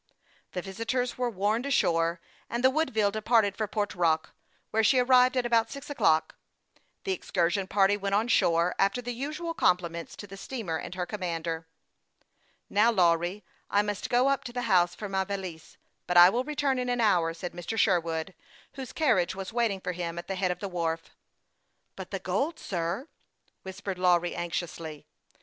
The 0.53 0.63
visitors 0.63 1.15
were 1.15 1.29
warned 1.29 1.67
ashore, 1.67 2.19
and 2.49 2.63
the 2.63 2.71
Wood 2.71 2.89
ville 2.89 3.11
departed 3.11 3.55
for 3.55 3.67
Port 3.67 3.93
Rock, 3.93 4.33
where 4.71 4.83
she 4.83 4.97
arrived 4.97 5.37
at 5.37 5.45
about 5.45 5.69
six 5.69 5.91
o'clock. 5.91 6.33
The 7.03 7.11
excursion 7.11 7.67
party 7.67 7.95
went 7.97 8.15
on 8.15 8.27
shore, 8.27 8.73
after 8.79 8.99
the 8.99 9.13
usual 9.13 9.53
compliments 9.53 10.15
to 10.15 10.25
the 10.25 10.37
steamer 10.37 10.77
and 10.77 10.95
her 10.95 11.05
commander." 11.05 11.67
Now, 12.67 12.89
Lawry, 12.91 13.43
I 13.69 13.83
must 13.83 14.09
go 14.09 14.27
up 14.27 14.43
to 14.45 14.51
the 14.51 14.63
house 14.63 14.95
for 14.95 15.07
my 15.07 15.23
valise; 15.23 15.77
but 16.07 16.17
I 16.17 16.31
will 16.31 16.43
return 16.45 16.79
in 16.79 16.89
an 16.89 16.99
hour," 16.99 17.31
said 17.31 17.53
Mr. 17.53 17.77
Sher 17.77 17.99
wood, 17.99 18.33
whose 18.73 18.93
carriage 18.93 19.35
was 19.35 19.53
waiting 19.53 19.79
for 19.79 19.91
him 19.91 20.17
at 20.17 20.27
the 20.27 20.33
head 20.33 20.49
of 20.49 20.57
the 20.61 20.67
wharf." 20.67 21.11
But 21.95 22.09
the 22.09 22.17
gold, 22.17 22.57
sir?" 22.57 23.07
whispered 23.61 23.99
Lawry, 23.99 24.33
anxiously. 24.35 25.05